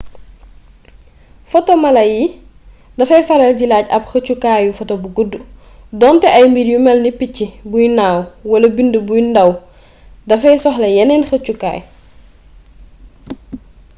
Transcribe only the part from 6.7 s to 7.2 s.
yu malni